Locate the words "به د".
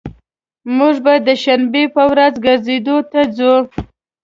1.05-1.29